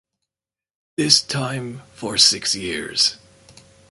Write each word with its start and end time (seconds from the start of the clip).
This 0.97 1.21
time 1.21 1.83
for 1.93 2.17
six 2.17 2.55
years. 2.55 3.17